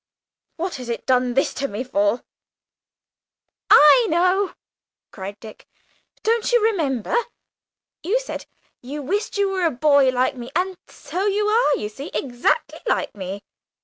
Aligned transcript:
What 0.57 0.77
has 0.77 0.89
it 0.89 1.05
done 1.05 1.35
this 1.35 1.53
to 1.53 1.67
me 1.67 1.83
for?" 1.83 2.23
"I 3.69 4.07
know!" 4.09 4.55
cried 5.11 5.39
Dick. 5.39 5.67
"Don't 6.23 6.51
you 6.51 6.59
remember? 6.59 7.15
You 8.01 8.19
said 8.19 8.47
you 8.81 9.03
wished 9.03 9.37
you 9.37 9.49
were 9.49 9.67
a 9.67 9.69
boy 9.69 10.05
again, 10.07 10.15
like 10.15 10.35
me. 10.35 10.49
So 10.87 11.27
you 11.27 11.45
are, 11.45 11.75
you 11.75 11.87
see, 11.87 12.09
exactly 12.15 12.79
like 12.87 13.13
me! 13.13 13.43